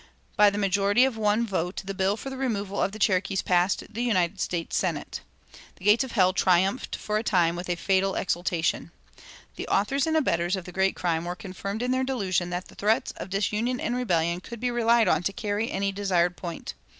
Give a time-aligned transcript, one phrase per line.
[0.35, 3.83] By the majority of one vote the bill for the removal of the Cherokees passed
[3.87, 5.21] the United States Senate.
[5.75, 8.89] The gates of hell triumphed for a time with a fatal exultation.
[9.57, 13.11] The authors and abettors of the great crime were confirmed in their delusion that threats
[13.17, 16.73] of disunion and rebellion could be relied on to carry any desired point.